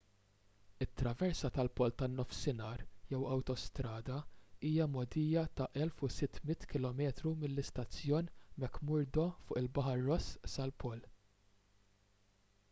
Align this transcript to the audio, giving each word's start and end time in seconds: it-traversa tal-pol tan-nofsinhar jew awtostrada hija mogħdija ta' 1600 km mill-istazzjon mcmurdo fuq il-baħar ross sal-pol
it-traversa 0.83 1.49
tal-pol 1.57 1.91
tan-nofsinhar 2.01 2.81
jew 3.11 3.19
awtostrada 3.35 4.15
hija 4.71 4.87
mogħdija 4.95 5.43
ta' 5.61 5.67
1600 5.83 6.67
km 6.73 7.35
mill-istazzjon 7.45 8.33
mcmurdo 8.65 9.27
fuq 9.45 9.63
il-baħar 9.65 10.05
ross 10.09 10.33
sal-pol 10.57 11.09